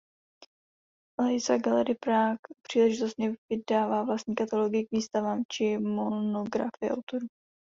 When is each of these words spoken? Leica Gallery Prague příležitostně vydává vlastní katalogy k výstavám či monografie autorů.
Leica 1.21 1.57
Gallery 1.59 1.95
Prague 1.95 2.37
příležitostně 2.67 3.31
vydává 3.49 4.03
vlastní 4.03 4.35
katalogy 4.35 4.83
k 4.83 4.91
výstavám 4.91 5.43
či 5.49 5.77
monografie 5.77 6.91
autorů. 6.91 7.27